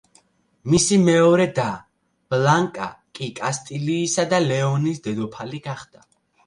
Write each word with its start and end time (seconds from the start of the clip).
მისი 0.71 0.97
მეორე 1.01 1.45
და, 1.59 1.65
ბლანკა 2.35 2.89
კი 3.19 3.31
კასტილიისა 3.43 4.29
და 4.35 4.43
ლეონის 4.51 5.09
დედოფალი 5.11 5.67
გახდა. 5.71 6.09